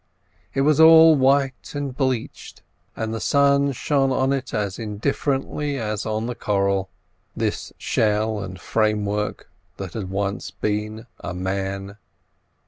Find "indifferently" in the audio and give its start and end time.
4.79-5.77